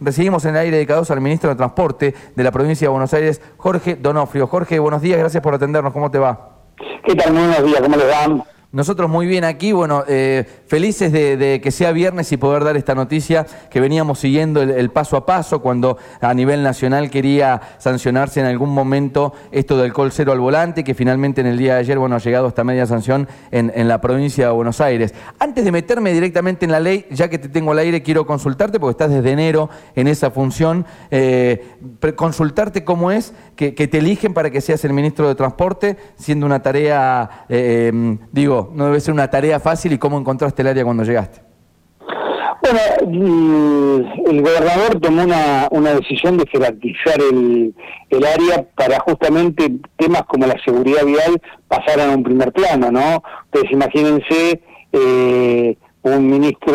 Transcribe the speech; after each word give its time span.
Recibimos 0.00 0.44
en 0.44 0.50
el 0.50 0.56
aire 0.58 0.76
dedicados 0.76 1.10
al 1.10 1.20
ministro 1.20 1.50
de 1.50 1.56
Transporte 1.56 2.14
de 2.34 2.44
la 2.44 2.52
provincia 2.52 2.86
de 2.86 2.90
Buenos 2.90 3.12
Aires, 3.14 3.40
Jorge 3.56 3.96
Donofrio. 3.96 4.46
Jorge, 4.46 4.78
buenos 4.78 5.02
días, 5.02 5.18
gracias 5.18 5.42
por 5.42 5.54
atendernos. 5.54 5.92
¿Cómo 5.92 6.10
te 6.10 6.18
va? 6.18 6.58
¿Qué 7.04 7.14
tal? 7.14 7.32
Buenos 7.32 7.64
días, 7.64 7.80
¿cómo 7.80 7.96
les 7.96 8.06
va? 8.06 8.44
Nosotros 8.70 9.08
muy 9.08 9.26
bien 9.26 9.44
aquí, 9.44 9.72
bueno, 9.72 10.04
eh, 10.06 10.44
felices 10.66 11.10
de, 11.10 11.58
que 11.62 11.70
sea 11.70 11.90
viernes 11.90 12.30
y 12.32 12.36
poder 12.36 12.64
dar 12.64 12.76
esta 12.76 12.94
noticia 12.94 13.46
que 13.70 13.80
veníamos 13.80 14.18
siguiendo 14.18 14.60
el, 14.60 14.90
paso 14.90 15.16
a 15.16 15.24
paso 15.24 15.62
cuando 15.62 15.96
a 16.20 16.34
nivel 16.34 16.62
nacional 16.62 17.08
quería 17.08 17.62
sancionarse 17.78 18.40
en 18.40 18.46
algún 18.46 18.68
momento 18.68 19.32
esto 19.52 19.78
del 19.78 19.94
col 19.94 20.12
cero 20.12 20.32
al 20.32 20.40
volante, 20.40 20.84
que 20.84 20.92
finalmente 20.92 21.40
en 21.40 21.46
el 21.46 21.56
día 21.56 21.74
de 21.74 21.80
ayer, 21.80 21.98
bueno, 21.98 22.16
ha 22.16 22.18
llegado 22.18 22.46
hasta 22.46 22.62
media 22.62 22.84
sanción 22.84 23.26
en, 23.52 23.88
la 23.88 24.02
provincia 24.02 24.48
de 24.48 24.52
Buenos 24.52 24.82
Aires. 24.82 25.14
Antes 25.38 25.64
de 25.64 25.72
meterme 25.72 26.12
directamente 26.12 26.66
en 26.66 26.72
la 26.72 26.80
ley, 26.80 27.06
ya 27.10 27.30
que 27.30 27.38
te 27.38 27.48
tengo 27.48 27.72
al 27.72 27.78
aire, 27.78 28.02
quiero 28.02 28.26
consultarte, 28.26 28.78
porque 28.78 28.90
estás 28.90 29.10
desde 29.10 29.32
enero 29.32 29.70
en 29.94 30.08
esa 30.08 30.30
función, 30.30 30.84
eh, 31.10 31.64
consultarte 32.16 32.84
cómo 32.84 33.12
es 33.12 33.32
que, 33.56 33.72
te 33.72 33.96
eligen 33.96 34.34
para 34.34 34.50
que 34.50 34.60
seas 34.60 34.84
el 34.84 34.92
ministro 34.92 35.26
de 35.26 35.34
Transporte, 35.34 35.96
siendo 36.16 36.44
una 36.44 36.60
tarea, 36.60 37.46
eh, 37.48 37.88
em, 37.88 38.18
no 38.74 38.86
debe 38.86 39.00
ser 39.00 39.14
una 39.14 39.28
tarea 39.28 39.60
fácil 39.60 39.92
y 39.92 39.98
cómo 39.98 40.18
encontraste 40.18 40.62
el 40.62 40.68
área 40.68 40.84
cuando 40.84 41.04
llegaste. 41.04 41.40
Bueno, 42.60 42.80
el 44.26 44.42
gobernador 44.42 45.00
tomó 45.00 45.22
una, 45.22 45.94
decisión 45.94 46.36
de 46.36 46.44
jerarquizar 46.50 47.18
el, 47.20 47.74
área 48.10 48.66
para 48.74 48.98
justamente 49.00 49.72
temas 49.96 50.24
como 50.24 50.46
la 50.46 50.56
seguridad 50.64 51.04
vial 51.04 51.40
pasaran 51.68 52.10
a 52.10 52.16
un 52.16 52.22
primer 52.22 52.52
plano, 52.52 52.90
¿no? 52.90 53.22
Ustedes 53.46 53.70
imagínense 53.72 54.60
eh, 54.92 55.76
un 56.02 56.28
ministro 56.28 56.74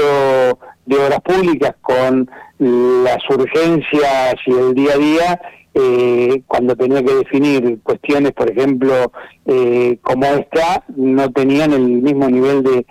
de 0.86 0.98
Obras 0.98 1.22
Públicas 1.22 1.76
con 1.82 2.30
las 2.60 3.30
urgencias 3.30 4.36
y 4.46 4.52
el 4.52 4.74
día 4.74 4.94
a 4.94 4.98
día 4.98 5.42
eh, 5.74 6.44
cuando 6.48 6.76
tenía 6.76 7.04
que 7.04 7.16
definir 7.16 7.80
cuestiones, 7.84 8.32
por 8.34 8.52
ejemplo, 8.52 9.12
eh, 9.46 9.98
como 10.02 10.26
esta, 10.26 10.84
no 10.96 11.32
tenían 11.32 11.74
el 11.74 11.88
mismo 12.02 12.30
nivel 12.30 12.64
de, 12.64 12.86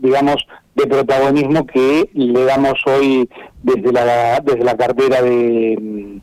digamos, 0.00 0.36
de 0.74 0.86
protagonismo 0.86 1.66
que 1.66 2.08
le 2.14 2.44
damos 2.44 2.74
hoy 2.86 3.28
desde 3.62 3.92
la, 3.92 4.40
desde 4.40 4.64
la 4.64 4.76
cartera 4.76 5.22
de, 5.22 6.20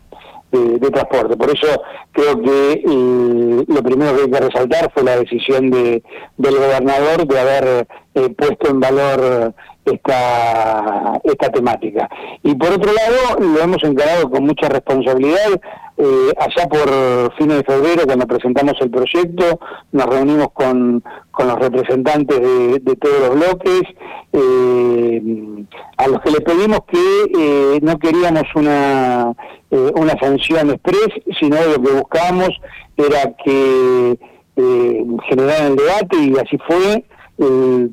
de, 0.52 0.92
transporte. 0.92 1.36
Por 1.38 1.50
eso 1.50 1.68
creo 2.12 2.42
que 2.42 2.74
eh, 2.74 3.66
lo 3.68 3.84
primero 3.84 4.16
que 4.16 4.24
hay 4.24 4.32
que 4.32 4.40
resaltar 4.40 4.92
fue 4.94 5.04
la 5.04 5.18
decisión 5.18 5.70
de, 5.70 6.04
del 6.38 6.56
gobernador 6.56 7.28
de 7.28 7.40
haber 7.40 7.88
eh, 8.16 8.30
puesto 8.30 8.70
en 8.70 8.80
valor 8.80 9.54
esta, 9.86 11.20
esta 11.24 11.50
temática. 11.50 12.10
Y 12.44 12.56
por 12.56 12.72
otro 12.72 12.92
lado, 12.94 13.40
lo 13.40 13.60
hemos 13.62 13.84
encarado 13.84 14.30
con 14.30 14.46
mucha 14.46 14.70
responsabilidad. 14.70 15.62
Eh, 15.96 16.34
allá 16.40 16.68
por 16.68 17.36
fines 17.36 17.58
de 17.58 17.64
febrero, 17.64 18.06
cuando 18.06 18.26
presentamos 18.26 18.74
el 18.82 18.90
proyecto, 18.90 19.60
nos 19.92 20.06
reunimos 20.08 20.48
con, 20.54 21.04
con 21.30 21.48
los 21.48 21.60
representantes 21.60 22.40
de, 22.42 22.96
todos 22.96 23.20
los 23.20 23.36
bloques, 23.36 23.82
eh, 24.32 25.22
a 25.98 26.08
los 26.08 26.20
que 26.22 26.32
le 26.32 26.42
pedimos 26.42 26.80
que 26.88 26.98
eh, 27.38 27.80
no 27.84 28.00
queríamos 28.00 28.44
una, 28.56 29.34
una 29.70 30.20
sanción 30.20 30.72
express, 30.72 31.10
sino 31.40 31.58
lo 31.64 31.82
que 31.82 31.92
buscábamos 31.92 32.50
era 32.98 33.34
que 33.44 34.18
generaran 35.30 35.72
el 35.72 35.76
debate 35.76 36.18
y 36.18 36.34
así 36.38 36.58
fue. 36.68 37.04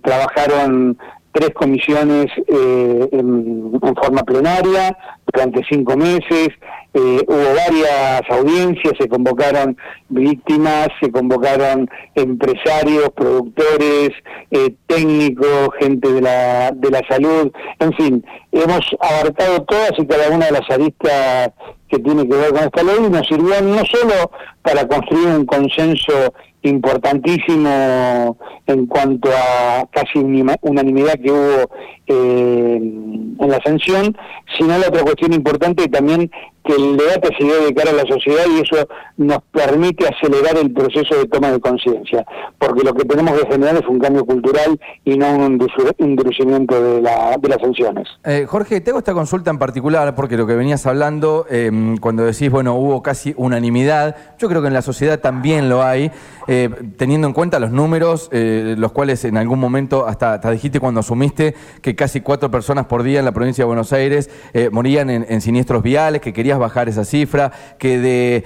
trabajaron 0.02 0.96
tres 1.32 1.50
comisiones 1.54 2.26
eh, 2.46 3.08
en, 3.12 3.70
forma 4.02 4.22
plenaria 4.22 4.96
durante 5.32 5.64
cinco 5.68 5.96
meses, 5.96 6.48
eh, 6.92 7.20
hubo 7.26 7.54
varias 7.54 8.22
audiencias, 8.30 8.94
se 8.98 9.08
convocaron 9.08 9.76
víctimas, 10.08 10.88
se 11.00 11.10
convocaron 11.10 11.88
empresarios, 12.14 13.10
productores, 13.10 14.10
eh, 14.50 14.74
técnicos, 14.86 15.70
gente 15.78 16.12
de 16.12 16.20
la, 16.20 16.72
de 16.72 16.90
la 16.90 17.00
salud, 17.08 17.52
en 17.78 17.92
fin, 17.92 18.24
hemos 18.50 18.84
abarcado 19.00 19.62
todas 19.62 19.92
y 19.98 20.06
cada 20.06 20.30
una 20.30 20.46
de 20.46 20.52
las 20.52 20.70
aristas 20.70 21.52
que 21.90 21.98
tiene 21.98 22.26
que 22.28 22.36
ver 22.36 22.50
con 22.50 22.64
esta 22.64 22.82
ley. 22.82 22.96
Y 23.04 23.10
nos 23.10 23.26
sirvió 23.26 23.60
no 23.60 23.84
solo 23.84 24.30
para 24.62 24.86
construir 24.86 25.28
un 25.28 25.44
consenso 25.44 26.32
importantísimo 26.62 28.36
en 28.66 28.86
cuanto 28.86 29.30
a 29.30 29.88
casi 29.90 30.18
unanimidad 30.18 31.14
que 31.14 31.32
hubo 31.32 31.70
eh, 32.06 32.76
en 32.76 33.50
la 33.50 33.58
sanción, 33.64 34.16
sino 34.58 34.78
la 34.78 34.88
otra 34.88 35.02
cuestión 35.02 35.32
importante 35.32 35.88
también 35.88 36.30
que 36.64 36.74
el 36.74 36.96
debate 36.96 37.30
se 37.38 37.44
debe 37.44 37.66
de 37.66 37.74
cara 37.74 37.90
a 37.90 37.94
la 37.94 38.06
sociedad 38.06 38.44
y 38.48 38.60
eso 38.60 38.86
nos 39.16 39.38
permite 39.50 40.06
acelerar 40.06 40.56
el 40.58 40.72
proceso 40.72 41.16
de 41.16 41.26
toma 41.26 41.50
de 41.50 41.60
conciencia, 41.60 42.24
porque 42.58 42.82
lo 42.82 42.94
que 42.94 43.04
tenemos 43.04 43.38
que 43.38 43.46
generar 43.46 43.76
es 43.76 43.86
un 43.86 43.98
cambio 43.98 44.24
cultural 44.24 44.78
y 45.04 45.16
no 45.16 45.34
un 45.36 45.58
endurecimiento 45.98 46.82
de, 46.82 47.02
la, 47.02 47.36
de 47.40 47.48
las 47.48 47.60
sanciones. 47.60 48.08
Eh, 48.24 48.46
Jorge, 48.48 48.80
tengo 48.80 48.98
esta 48.98 49.14
consulta 49.14 49.50
en 49.50 49.58
particular 49.58 50.14
porque 50.14 50.36
lo 50.36 50.46
que 50.46 50.54
venías 50.54 50.86
hablando, 50.86 51.46
em, 51.48 51.96
cuando 51.96 52.24
decís, 52.24 52.50
bueno, 52.50 52.74
hubo 52.74 53.02
casi 53.02 53.34
unanimidad, 53.36 54.16
yo 54.38 54.48
creo 54.48 54.60
que 54.60 54.68
en 54.68 54.74
la 54.74 54.82
sociedad 54.82 55.20
también 55.20 55.68
lo 55.68 55.82
hay, 55.82 56.10
eh, 56.46 56.68
teniendo 56.96 57.26
en 57.26 57.32
cuenta 57.32 57.58
los 57.58 57.70
números, 57.70 58.28
eh, 58.32 58.74
los 58.76 58.92
cuales 58.92 59.24
en 59.24 59.36
algún 59.36 59.58
momento, 59.58 60.06
hasta, 60.06 60.38
dijiste 60.50 60.80
cuando 60.80 61.00
asumiste 61.00 61.54
que 61.80 61.94
casi 61.94 62.20
cuatro 62.20 62.50
personas 62.50 62.86
por 62.86 63.02
día 63.02 63.18
en 63.20 63.24
la 63.24 63.32
provincia 63.32 63.62
de 63.62 63.66
Buenos 63.66 63.92
Aires 63.92 64.30
morían 64.72 65.10
en, 65.10 65.26
en 65.28 65.40
siniestros 65.40 65.82
viales, 65.82 66.20
que 66.20 66.32
bajar 66.58 66.88
esa 66.88 67.04
cifra, 67.04 67.52
que 67.78 67.98
de, 67.98 68.44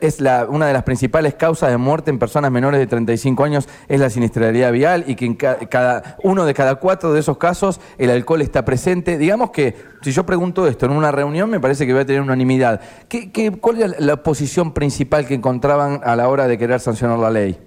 es 0.00 0.20
la, 0.20 0.46
una 0.48 0.66
de 0.66 0.72
las 0.72 0.82
principales 0.82 1.34
causas 1.34 1.70
de 1.70 1.76
muerte 1.76 2.10
en 2.10 2.18
personas 2.18 2.50
menores 2.50 2.80
de 2.80 2.86
35 2.86 3.44
años 3.44 3.68
es 3.88 4.00
la 4.00 4.10
siniestralidad 4.10 4.72
vial 4.72 5.04
y 5.06 5.14
que 5.14 5.26
en 5.26 5.34
cada, 5.34 6.16
uno 6.22 6.44
de 6.44 6.54
cada 6.54 6.76
cuatro 6.76 7.12
de 7.12 7.20
esos 7.20 7.38
casos 7.38 7.80
el 7.98 8.10
alcohol 8.10 8.42
está 8.42 8.64
presente. 8.64 9.18
Digamos 9.18 9.50
que 9.50 9.76
si 10.02 10.12
yo 10.12 10.24
pregunto 10.26 10.66
esto 10.66 10.86
en 10.86 10.92
una 10.92 11.12
reunión 11.12 11.50
me 11.50 11.60
parece 11.60 11.86
que 11.86 11.92
voy 11.92 12.02
a 12.02 12.06
tener 12.06 12.22
unanimidad. 12.22 12.80
¿Qué, 13.08 13.30
qué, 13.30 13.50
cuál 13.52 13.82
es 13.82 14.00
la 14.00 14.16
posición 14.22 14.72
principal 14.72 15.26
que 15.26 15.34
encontraban 15.34 16.00
a 16.04 16.16
la 16.16 16.28
hora 16.28 16.46
de 16.46 16.58
querer 16.58 16.80
sancionar 16.80 17.18
la 17.18 17.30
ley? 17.30 17.58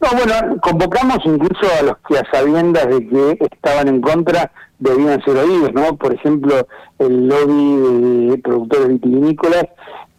No, 0.00 0.08
bueno, 0.16 0.60
convocamos 0.62 1.18
incluso 1.24 1.66
a 1.78 1.82
los 1.82 1.96
que 2.08 2.18
a 2.18 2.22
sabiendas 2.32 2.86
de 2.88 3.06
que 3.06 3.38
estaban 3.52 3.86
en 3.88 4.00
contra 4.00 4.50
debían 4.80 5.22
ser 5.22 5.36
oídos, 5.36 5.72
¿no? 5.72 5.96
Por 5.96 6.14
ejemplo, 6.14 6.66
el 6.98 7.28
lobby 7.28 8.30
de 8.30 8.38
productores 8.38 8.88
vitivinícolas, 8.88 9.64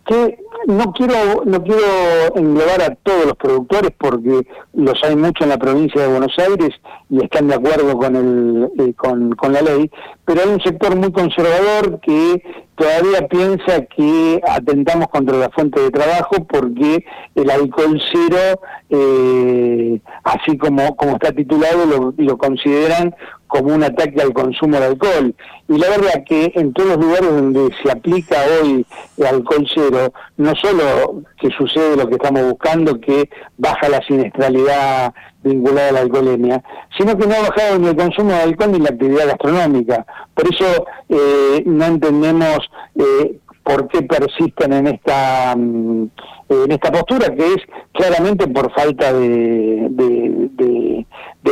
que 0.06 0.40
no 0.68 0.92
quiero 0.94 1.44
no 1.46 1.64
quiero 1.64 2.36
englobar 2.36 2.82
a 2.82 2.96
todos 2.96 3.26
los 3.26 3.36
productores 3.36 3.92
porque 3.98 4.42
los 4.74 5.04
hay 5.04 5.16
mucho 5.16 5.44
en 5.44 5.50
la 5.50 5.58
provincia 5.58 6.02
de 6.02 6.08
Buenos 6.08 6.38
Aires 6.38 6.70
y 7.10 7.24
están 7.24 7.48
de 7.48 7.56
acuerdo 7.56 7.96
con 7.98 8.16
el 8.16 8.72
eh, 8.80 8.94
con, 8.96 9.34
con 9.36 9.54
la 9.54 9.62
ley, 9.62 9.92
pero 10.26 10.42
hay 10.42 10.50
un 10.50 10.62
sector 10.62 10.96
muy 10.96 11.12
conservador 11.12 12.00
que 12.02 12.42
todavía 12.82 13.28
piensa 13.28 13.86
que 13.86 14.42
atentamos 14.48 15.08
contra 15.10 15.38
la 15.38 15.50
fuente 15.52 15.80
de 15.80 15.92
trabajo 15.92 16.44
porque 16.50 17.06
el 17.36 17.50
alcohol 17.52 18.02
cero, 18.12 18.60
eh, 18.90 20.00
así 20.24 20.58
como, 20.58 20.96
como 20.96 21.14
está 21.14 21.32
titulado, 21.32 21.86
lo, 21.86 22.14
lo, 22.18 22.38
consideran 22.38 23.14
como 23.52 23.76
un 23.76 23.84
ataque 23.84 24.22
al 24.22 24.32
consumo 24.32 24.80
de 24.80 24.86
alcohol. 24.86 25.36
Y 25.68 25.78
la 25.78 25.90
verdad 25.90 26.24
que 26.26 26.54
en 26.56 26.72
todos 26.72 26.92
los 26.92 27.06
lugares 27.06 27.30
donde 27.30 27.70
se 27.84 27.92
aplica 27.92 28.38
hoy 28.62 28.86
el 29.18 29.26
alcohol 29.26 29.68
cero, 29.76 30.14
no 30.38 30.56
solo 30.56 31.22
que 31.38 31.50
sucede 31.50 31.98
lo 31.98 32.08
que 32.08 32.16
estamos 32.16 32.44
buscando, 32.44 33.00
que 33.02 33.30
baja 33.58 33.90
la 33.90 34.02
siniestralidad 34.08 35.14
vinculada 35.44 35.90
a 35.90 35.92
la 35.92 36.00
alcoholemia, 36.00 36.64
sino 36.98 37.18
que 37.18 37.28
no 37.28 37.36
ha 37.36 37.50
bajado 37.50 37.78
ni 37.78 37.90
el 37.90 37.98
consumo 37.98 38.30
de 38.30 38.42
alcohol 38.42 38.72
ni 38.72 38.80
la 38.80 38.90
actividad 38.90 39.28
gastronómica. 39.28 40.06
Por 40.34 40.46
eso 40.54 40.86
eh, 41.10 41.62
no 41.66 41.86
entendemos 41.86 42.60
eh, 42.96 43.38
por 43.64 43.90
qué 43.90 44.02
persisten 44.04 44.72
en 44.72 44.88
esta 44.88 45.56
mm, 45.58 46.08
en 46.52 46.72
esta 46.72 46.92
postura 46.92 47.34
que 47.34 47.54
es 47.54 47.62
claramente 47.94 48.48
por 48.48 48.72
falta 48.74 49.14
de, 49.14 49.88
de, 49.90 50.50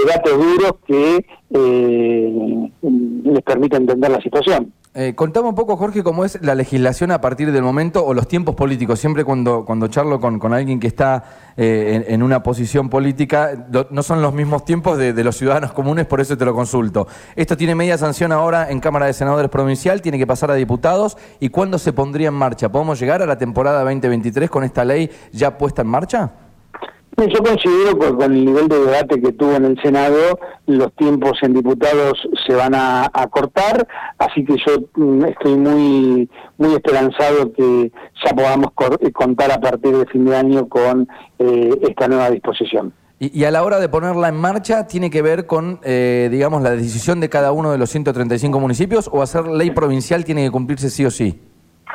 datos 0.08 0.38
duros 0.38 0.74
que 0.86 1.26
eh, 1.52 2.72
les 3.24 3.44
permite 3.44 3.78
entender 3.78 4.12
la 4.12 4.22
situación. 4.22 4.74
Eh, 4.96 5.14
contame 5.14 5.48
un 5.48 5.54
poco, 5.54 5.78
Jorge, 5.78 6.02
cómo 6.02 6.26
es 6.26 6.42
la 6.42 6.56
legislación 6.56 7.12
a 7.12 7.22
partir 7.22 7.52
del 7.52 7.62
momento 7.62 8.04
o 8.04 8.16
los 8.16 8.28
tiempos 8.28 8.56
políticos. 8.56 9.00
Siempre 9.00 9.24
cuando, 9.24 9.64
cuando 9.64 9.88
charlo 9.88 10.20
con, 10.20 10.40
con 10.40 10.52
alguien 10.52 10.80
que 10.80 10.88
está 10.88 11.52
eh, 11.58 12.06
en, 12.08 12.24
una 12.24 12.42
posición 12.42 12.90
política, 12.90 13.68
no 13.92 14.04
son 14.04 14.24
los 14.24 14.34
mismos 14.34 14.66
tiempos 14.66 14.98
de, 14.98 15.24
los 15.24 15.38
ciudadanos 15.38 15.74
comunes, 15.74 16.08
por 16.08 16.22
eso 16.22 16.36
te 16.36 16.44
lo 16.44 16.56
consulto. 16.56 17.08
Esto 17.36 17.56
tiene 17.56 17.76
media 17.76 18.00
sanción 18.00 18.32
ahora 18.32 18.72
en 18.72 18.80
Cámara 18.80 19.06
de 19.06 19.14
Senadores 19.14 19.52
Provincial, 19.52 20.02
tiene 20.02 20.18
que 20.18 20.26
pasar 20.26 20.50
a 20.50 20.56
diputados. 20.56 21.18
¿Y 21.40 21.50
cuándo 21.50 21.78
se 21.78 21.94
pondría 21.94 22.30
en 22.30 22.34
marcha? 22.34 22.72
¿Podemos 22.72 23.00
llegar 23.00 23.22
a 23.22 23.28
la 23.28 23.38
temporada 23.38 23.84
2023 23.84 24.50
con 24.50 24.64
esta 24.64 24.84
ley 24.84 25.12
ya 25.32 25.56
puesta 25.56 25.84
en 25.84 25.88
marcha? 25.88 26.32
Yo 27.28 27.44
considero 27.44 28.00
que 28.00 28.14
con 28.14 28.34
el 28.34 28.46
nivel 28.46 28.70
de 28.70 28.80
debate 28.80 29.22
que 29.22 29.34
tuvo 29.34 29.54
en 29.56 29.66
el 29.66 29.82
Senado, 29.82 30.40
los 30.68 30.94
tiempos 30.96 31.38
en 31.42 31.54
diputados 31.54 32.18
se 32.48 32.56
van 32.56 32.74
a, 32.74 33.10
cortar, 33.30 33.86
así 34.18 34.46
que 34.46 34.56
yo 34.66 34.78
mm, 34.96 35.26
estoy 35.26 35.56
muy 35.56 36.30
muy 36.58 36.74
esperanzado 36.74 37.52
que 37.52 37.92
ya 38.24 38.34
podamos 38.34 38.70
eh, 39.02 39.12
contar 39.12 39.52
a 39.52 39.60
partir 39.60 39.98
de 39.98 40.06
fin 40.06 40.26
de 40.26 40.38
año 40.38 40.70
con 40.70 41.10
eh, 41.40 41.78
esta 41.82 42.08
nueva 42.08 42.32
disposición. 42.32 42.94
Y, 43.20 43.44
a 43.44 43.52
la 43.52 43.64
hora 43.64 43.80
de 43.80 43.90
ponerla 43.90 44.30
en 44.30 44.36
marcha, 44.36 44.88
¿tiene 44.88 45.10
que 45.10 45.22
ver 45.22 45.46
con, 45.46 45.82
eh, 45.84 46.30
digamos, 46.32 46.62
la 46.62 46.72
decisión 46.72 47.20
de 47.20 47.28
cada 47.28 47.52
uno 47.52 47.74
de 47.74 47.78
los 47.78 47.90
135 47.90 48.58
municipios 48.62 49.10
o 49.12 49.22
hacer 49.22 49.46
ley 49.46 49.72
provincial 49.72 50.24
tiene 50.24 50.46
que 50.46 50.52
cumplirse 50.52 50.90
sí 50.90 51.04
o 51.06 51.12
sí? 51.12 51.42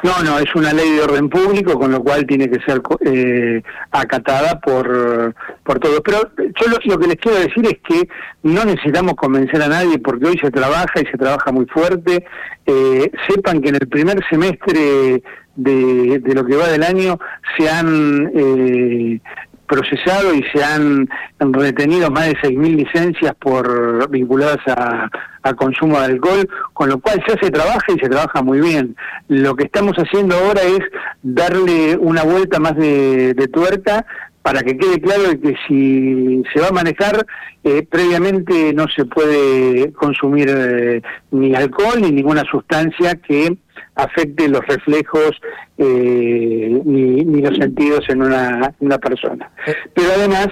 No, 0.02 0.22
no, 0.22 0.38
es 0.38 0.54
una 0.54 0.72
ley 0.72 0.90
de 0.90 1.02
orden 1.02 1.28
público, 1.28 1.78
con 1.78 1.92
lo 1.92 2.02
cual 2.02 2.26
tiene 2.26 2.50
que 2.50 2.60
ser 2.60 2.82
eh, 3.06 3.62
acatada 3.90 4.60
por, 4.60 5.34
por 5.62 5.78
todos. 5.78 6.00
Pero 6.04 6.18
yo 6.36 6.66
lo, 6.84 6.98
que 6.98 7.06
les 7.06 7.16
quiero 7.16 7.38
decir 7.38 7.64
es 7.66 7.78
que 7.86 8.08
no 8.42 8.64
necesitamos 8.64 9.14
convencer 9.14 9.62
a 9.62 9.68
nadie 9.68 9.98
porque 9.98 10.26
hoy 10.26 10.38
se 10.38 10.50
trabaja 10.50 11.00
y 11.00 11.06
se 11.06 11.16
trabaja 11.16 11.52
muy 11.52 11.66
fuerte. 11.66 12.26
Eh, 12.66 13.10
sepan 13.28 13.62
que 13.62 13.68
en 13.70 13.76
el 13.76 13.88
primer 13.88 14.22
semestre 14.28 15.22
de, 15.54 16.22
lo 16.34 16.44
que 16.44 16.56
va 16.56 16.68
del 16.68 16.82
año 16.82 17.18
se 17.56 17.70
han 17.70 18.30
eh, 18.34 19.20
procesado 19.66 20.34
y 20.34 20.42
se 20.52 20.62
han 20.62 21.08
retenido 21.38 22.10
más 22.10 22.26
de 22.26 22.36
6.000 22.36 22.76
licencias 22.76 23.34
por 23.36 24.10
vinculadas 24.10 24.58
a, 24.66 25.08
consumo 25.52 25.98
de 25.98 26.06
alcohol, 26.06 26.48
con 26.72 26.88
lo 26.88 26.98
cual 26.98 27.22
ya 27.28 27.34
se 27.38 27.50
trabaja 27.50 27.92
y 27.94 27.98
se 27.98 28.08
trabaja 28.08 28.42
muy 28.42 28.60
bien. 28.60 28.96
Lo 29.28 29.54
que 29.54 29.64
estamos 29.64 29.92
haciendo 29.96 30.34
ahora 30.36 30.62
es 30.62 30.80
darle 31.22 31.98
una 31.98 32.22
vuelta 32.22 32.58
más 32.58 32.76
de, 32.76 33.34
de 33.34 33.48
tuerca 33.48 34.06
para 34.44 34.60
que 34.60 34.76
quede 34.76 35.00
claro 35.00 35.40
que 35.40 35.54
si 35.66 36.42
se 36.52 36.60
va 36.60 36.68
a 36.68 36.72
manejar, 36.72 37.24
eh, 37.64 37.82
previamente 37.90 38.74
no 38.74 38.86
se 38.94 39.06
puede 39.06 39.90
consumir 39.94 40.50
eh, 40.50 41.00
ni 41.30 41.54
alcohol 41.54 42.02
ni 42.02 42.10
ninguna 42.12 42.44
sustancia 42.44 43.14
que 43.14 43.56
afecte 43.94 44.46
los 44.48 44.60
reflejos 44.66 45.30
eh, 45.78 46.78
ni, 46.84 47.40
los 47.40 47.56
sentidos 47.56 48.06
en 48.10 48.20
una, 48.20 48.74
una 48.80 48.98
persona. 48.98 49.50
Pero 49.94 50.08
además, 50.14 50.48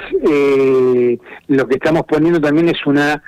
lo 1.49 1.69
que 1.69 1.75
estamos 1.75 2.05
poniendo 2.09 2.41
también 2.41 2.71
es 2.71 2.87
una 2.87 3.23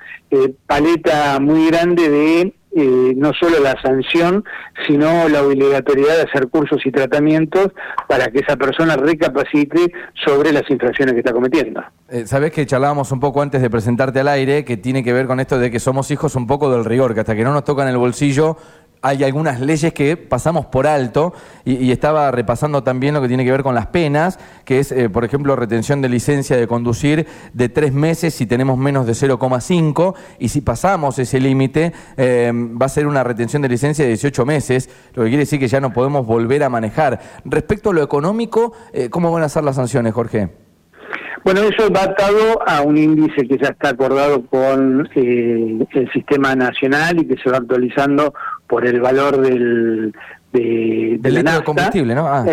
paleta 0.66 1.40
muy 1.40 1.66
grande 1.66 2.08
de 2.08 2.54
eh, 2.76 3.14
no 3.16 3.32
solo 3.32 3.60
la 3.60 3.80
sanción, 3.80 4.44
sino 4.86 5.28
la 5.28 5.42
obligatoriedad 5.42 6.16
de 6.16 6.22
hacer 6.22 6.48
cursos 6.48 6.84
y 6.84 6.90
tratamientos 6.90 7.68
para 8.08 8.26
que 8.28 8.40
esa 8.40 8.56
persona 8.56 8.96
recapacite 8.96 9.92
sobre 10.24 10.52
las 10.52 10.68
infracciones 10.68 11.14
que 11.14 11.20
está 11.20 11.32
cometiendo. 11.32 11.82
Eh, 12.08 12.26
Sabés 12.26 12.52
que 12.52 12.66
charlábamos 12.66 13.12
un 13.12 13.20
poco 13.20 13.42
antes 13.42 13.62
de 13.62 13.70
presentarte 13.70 14.20
al 14.20 14.28
aire, 14.28 14.64
que 14.64 14.76
tiene 14.76 15.04
que 15.04 15.12
ver 15.12 15.26
con 15.26 15.40
esto 15.40 15.58
de 15.58 15.70
que 15.70 15.78
somos 15.78 16.10
hijos 16.10 16.34
un 16.34 16.46
poco 16.46 16.70
del 16.70 16.84
rigor, 16.84 17.14
que 17.14 17.20
hasta 17.20 17.34
que 17.34 17.44
no 17.44 17.52
nos 17.52 17.64
tocan 17.64 17.88
el 17.88 17.96
bolsillo 17.96 18.56
hay 19.04 19.22
algunas 19.22 19.60
leyes 19.60 19.92
que 19.92 20.16
pasamos 20.16 20.64
por 20.64 20.86
alto 20.86 21.34
y, 21.66 21.92
estaba 21.92 22.30
repasando 22.30 22.82
también 22.82 23.12
lo 23.12 23.20
que 23.20 23.28
tiene 23.28 23.44
que 23.44 23.50
ver 23.50 23.62
con 23.62 23.74
las 23.74 23.88
penas, 23.88 24.38
que 24.64 24.78
es, 24.78 24.90
eh, 24.92 25.10
por 25.10 25.24
ejemplo, 25.26 25.54
retención 25.56 26.00
de 26.00 26.08
licencia 26.08 26.56
de 26.56 26.66
conducir 26.66 27.26
de 27.52 27.68
tres 27.68 27.92
meses 27.92 28.32
si 28.32 28.46
tenemos 28.46 28.78
menos 28.78 29.06
de 29.06 29.12
0,5 29.12 30.14
y 30.38 30.48
si 30.48 30.62
pasamos 30.62 31.18
ese 31.18 31.38
límite 31.38 31.92
eh, 32.16 32.50
va 32.54 32.86
a 32.86 32.88
ser 32.88 33.06
una 33.06 33.22
retención 33.22 33.60
de 33.60 33.68
licencia 33.68 34.04
de 34.04 34.12
18 34.12 34.46
meses, 34.46 34.88
lo 35.14 35.22
que 35.22 35.28
quiere 35.28 35.42
decir 35.42 35.60
que 35.60 35.68
ya 35.68 35.80
no 35.80 35.92
podemos 35.92 36.26
volver 36.26 36.64
a 36.64 36.70
manejar. 36.70 37.20
Respecto 37.44 37.90
a 37.90 37.92
lo 37.92 38.02
económico, 38.02 38.72
eh, 38.94 39.10
¿cómo 39.10 39.30
van 39.30 39.42
a 39.42 39.50
ser 39.50 39.64
las 39.64 39.76
sanciones, 39.76 40.14
Jorge? 40.14 40.48
Bueno, 41.44 41.60
eso 41.60 41.92
va 41.92 42.04
atado 42.04 42.58
a 42.66 42.80
un 42.80 42.96
índice 42.96 43.46
que 43.46 43.58
ya 43.58 43.68
está 43.68 43.90
acordado 43.90 44.46
con 44.46 45.06
el 45.14 46.10
sistema 46.10 46.56
nacional 46.56 47.20
y 47.20 47.26
que 47.26 47.36
se 47.36 47.50
va 47.50 47.58
actualizando 47.58 48.32
por 48.74 48.84
el 48.84 49.00
valor 49.00 49.40
del, 49.40 50.12
de, 50.52 51.16
de 51.20 51.42
la 51.44 51.62
combustible, 51.62 52.12
¿no? 52.12 52.26
Ah, 52.26 52.44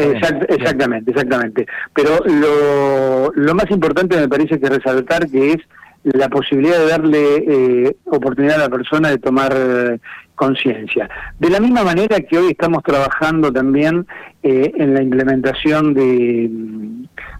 exactamente, 0.50 1.10
exactamente. 1.10 1.66
Pero 1.96 2.20
lo, 2.26 3.32
lo 3.34 3.56
más 3.56 3.66
importante 3.72 4.18
me 4.18 4.30
parece 4.30 4.60
que 4.60 4.70
resaltar 4.70 5.28
que 5.28 5.54
es 5.54 5.58
la 6.04 6.30
posibilidad 6.30 6.78
de 6.78 6.88
darle 6.88 7.38
eh, 7.38 7.96
oportunidad 8.06 8.58
a 8.58 8.66
la 8.66 8.70
persona 8.70 9.10
de 9.10 9.18
tomar 9.18 10.00
conciencia. 10.42 11.08
De 11.38 11.50
la 11.52 11.60
misma 11.60 11.84
manera 11.84 12.20
que 12.22 12.38
hoy 12.38 12.48
estamos 12.52 12.82
trabajando 12.82 13.54
también 13.54 14.08
eh, 14.42 14.72
en 14.76 14.96
la 14.96 15.04
implementación 15.04 15.94
de, 15.94 16.50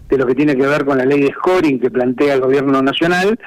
de, 0.08 0.18
lo 0.18 0.24
que 0.24 0.36
tiene 0.36 0.54
que 0.54 0.66
ver 0.66 0.84
con 0.84 0.98
la 0.98 1.04
ley 1.04 1.20
de 1.20 1.32
scoring 1.32 1.80
que 1.80 1.90
plantea 1.90 2.34
el 2.34 2.40
gobierno 2.40 2.80
nacional, 2.80 3.38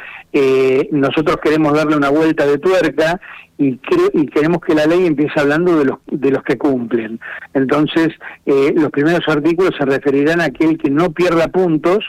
nosotros 0.92 1.38
queremos 1.42 1.72
darle 1.74 1.96
una 1.96 2.10
vuelta 2.10 2.46
de 2.46 2.57
tuerca 2.57 3.22
y, 3.57 3.80
y 4.13 4.25
queremos 4.25 4.60
que 4.60 4.75
la 4.75 4.86
ley 4.86 5.06
empiece 5.06 5.40
hablando 5.40 5.78
de 5.80 5.86
los, 5.86 6.00
de 6.12 6.31
los 6.31 6.44
que 6.44 6.57
cumplen. 6.57 7.22
Entonces, 7.54 8.10
los 8.46 8.92
primeros 8.92 9.25
artículos 9.28 9.72
se 9.80 9.86
referirán 9.86 10.42
a 10.42 10.46
aquel 10.46 10.78
que 10.78 10.90
no 10.90 11.12
pierda 11.12 11.48
puntos 11.48 12.04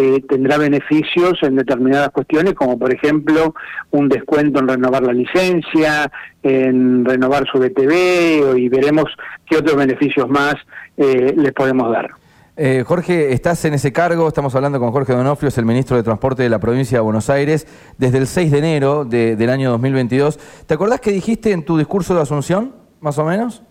eh, 0.00 0.22
tendrá 0.28 0.58
beneficios 0.58 1.42
en 1.42 1.56
determinadas 1.56 2.10
cuestiones, 2.10 2.54
como 2.54 2.78
por 2.78 2.94
ejemplo 2.94 3.52
un 3.90 4.08
descuento 4.08 4.60
en 4.60 4.68
renovar 4.68 5.02
la 5.02 5.12
licencia, 5.12 6.08
en 6.40 7.04
renovar 7.04 7.48
su 7.50 7.58
BTV, 7.58 8.56
y 8.56 8.68
veremos 8.68 9.06
qué 9.44 9.56
otros 9.56 9.74
beneficios 9.74 10.28
más 10.28 10.54
eh, 10.96 11.34
les 11.36 11.52
podemos 11.52 11.90
dar. 11.90 12.10
Eh, 12.56 12.84
Jorge, 12.86 13.32
estás 13.32 13.64
en 13.64 13.74
ese 13.74 13.92
cargo, 13.92 14.28
estamos 14.28 14.54
hablando 14.54 14.78
con 14.78 14.92
Jorge 14.92 15.14
Donofrio, 15.14 15.48
es 15.48 15.58
el 15.58 15.64
ministro 15.64 15.96
de 15.96 16.04
Transporte 16.04 16.44
de 16.44 16.48
la 16.48 16.60
provincia 16.60 16.98
de 16.98 17.02
Buenos 17.02 17.28
Aires, 17.28 17.66
desde 17.98 18.18
el 18.18 18.28
6 18.28 18.52
de 18.52 18.58
enero 18.58 19.04
del 19.04 19.50
año 19.50 19.72
2022. 19.72 20.38
¿Te 20.64 20.74
acordás 20.74 21.00
que 21.00 21.10
dijiste 21.10 21.50
en 21.50 21.64
tu 21.64 21.76
discurso 21.76 22.14
de 22.14 22.22
Asunción, 22.22 22.72
más 23.00 23.18
o 23.18 23.24
menos? 23.24 23.64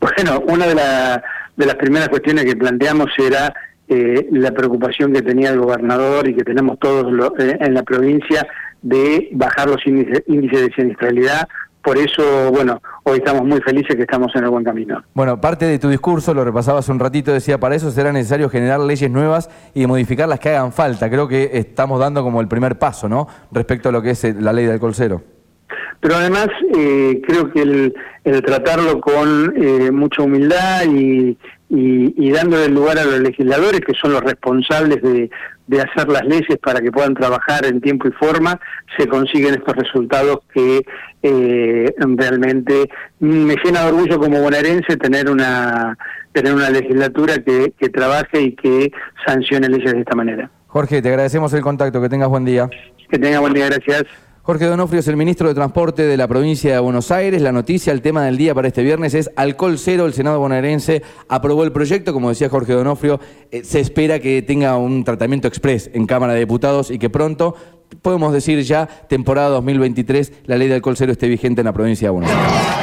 Bueno, 0.00 0.42
una 0.48 0.66
de, 0.66 0.74
de 1.56 1.66
las 1.66 1.74
primeras 1.74 2.08
cuestiones 2.08 2.46
que 2.46 2.56
planteamos 2.56 3.10
era 3.18 3.52
eh, 3.92 4.26
la 4.30 4.52
preocupación 4.52 5.12
que 5.12 5.20
tenía 5.20 5.50
el 5.50 5.60
gobernador 5.60 6.26
y 6.26 6.34
que 6.34 6.44
tenemos 6.44 6.78
todos 6.78 7.06
eh, 7.38 7.58
en 7.60 7.74
la 7.74 7.82
provincia 7.82 8.46
de 8.80 9.28
bajar 9.32 9.68
los 9.68 9.86
índices, 9.86 10.22
de 10.26 10.72
siniestralidad. 10.74 11.46
Por 11.82 11.98
eso, 11.98 12.50
bueno, 12.52 12.80
hoy 13.02 13.18
estamos 13.18 13.44
muy 13.44 13.60
felices 13.60 13.94
que 13.94 14.02
estamos 14.02 14.34
en 14.34 14.44
el 14.44 14.50
buen 14.50 14.64
camino. 14.64 15.02
Bueno, 15.12 15.40
parte 15.40 15.66
de 15.66 15.78
tu 15.78 15.88
discurso, 15.88 16.32
lo 16.32 16.42
repasaba 16.42 16.78
hace 16.78 16.90
un 16.90 17.00
ratito, 17.00 17.32
decía, 17.32 17.58
para 17.58 17.74
eso 17.74 17.90
será 17.90 18.12
necesario 18.12 18.48
generar 18.48 18.80
leyes 18.80 19.10
nuevas 19.10 19.50
y 19.74 19.86
modificar 19.86 20.28
las 20.28 20.40
que 20.40 20.50
hagan 20.50 20.72
falta. 20.72 21.10
Creo 21.10 21.28
que 21.28 21.50
estamos 21.52 22.00
dando 22.00 22.22
como 22.22 22.40
el 22.40 22.48
primer 22.48 22.78
paso, 22.78 23.08
¿no? 23.10 23.26
Respecto 23.50 23.90
a 23.90 23.92
lo 23.92 24.00
que 24.00 24.10
es 24.10 24.24
eh, 24.24 24.34
la 24.38 24.52
ley 24.54 24.64
del 24.64 24.74
alcohol 24.74 24.94
cero. 24.94 25.22
Pero 26.02 26.16
además 26.16 26.48
creo 26.72 27.52
que 27.52 27.62
el, 27.62 27.94
tratarlo 28.42 29.00
con 29.00 29.54
mucha 29.94 30.22
humildad 30.22 30.84
y, 30.84 31.38
y, 31.74 32.30
dándole 32.30 32.68
lugar 32.68 32.98
a 32.98 33.04
los 33.04 33.20
legisladores, 33.20 33.80
que 33.80 33.94
son 33.94 34.12
los 34.12 34.20
responsables 34.20 35.00
de, 35.00 35.30
hacer 35.80 36.06
las 36.08 36.22
leyes 36.26 36.58
para 36.62 36.82
que 36.82 36.92
puedan 36.92 37.14
trabajar 37.14 37.64
en 37.64 37.80
tiempo 37.80 38.06
y 38.08 38.12
forma, 38.12 38.60
se 38.98 39.08
consiguen 39.08 39.54
estos 39.54 39.74
resultados 39.74 40.40
que 40.52 40.84
eh, 41.22 41.94
realmente 41.98 42.90
me 43.20 43.56
llena 43.64 43.84
de 43.84 43.92
orgullo 43.92 44.18
como 44.18 44.42
bonaerense 44.42 44.98
tener 44.98 45.30
una 45.30 45.96
tener 46.32 46.54
una 46.54 46.68
legislatura 46.68 47.38
que, 47.38 47.72
que 47.78 47.88
trabaje 47.88 48.42
y 48.42 48.52
que 48.52 48.92
sancione 49.26 49.68
leyes 49.68 49.92
de 49.92 50.00
esta 50.00 50.14
manera. 50.14 50.50
Jorge, 50.66 51.00
te 51.00 51.08
agradecemos 51.08 51.54
el 51.54 51.62
contacto, 51.62 52.02
que 52.02 52.08
tengas 52.10 52.28
buen 52.28 52.44
día. 52.44 52.68
Que 53.10 53.18
tengas 53.18 53.40
buen 53.40 53.54
día, 53.54 53.66
gracias. 53.66 54.04
Jorge 54.44 54.66
Donofrio 54.66 54.98
es 54.98 55.06
el 55.06 55.16
ministro 55.16 55.46
de 55.46 55.54
Transporte 55.54 56.02
de 56.02 56.16
la 56.16 56.26
provincia 56.26 56.72
de 56.72 56.80
Buenos 56.80 57.12
Aires. 57.12 57.40
La 57.40 57.52
noticia, 57.52 57.92
el 57.92 58.02
tema 58.02 58.24
del 58.24 58.36
día 58.36 58.56
para 58.56 58.66
este 58.66 58.82
viernes 58.82 59.14
es 59.14 59.30
alcohol 59.36 59.78
cero. 59.78 60.04
El 60.04 60.14
Senado 60.14 60.40
bonaerense 60.40 61.04
aprobó 61.28 61.62
el 61.62 61.70
proyecto. 61.70 62.12
Como 62.12 62.28
decía 62.28 62.48
Jorge 62.48 62.72
Donofrio, 62.72 63.20
eh, 63.52 63.62
se 63.62 63.78
espera 63.78 64.18
que 64.18 64.42
tenga 64.42 64.76
un 64.78 65.04
tratamiento 65.04 65.46
express 65.46 65.88
en 65.94 66.08
Cámara 66.08 66.32
de 66.32 66.40
Diputados 66.40 66.90
y 66.90 66.98
que 66.98 67.08
pronto, 67.08 67.54
podemos 68.02 68.32
decir 68.32 68.60
ya, 68.64 68.88
temporada 69.08 69.48
2023, 69.50 70.32
la 70.46 70.56
ley 70.56 70.66
de 70.66 70.74
alcohol 70.74 70.96
cero 70.96 71.12
esté 71.12 71.28
vigente 71.28 71.60
en 71.60 71.66
la 71.66 71.72
provincia 71.72 72.08
de 72.08 72.10
Buenos 72.10 72.32
Aires. 72.32 72.81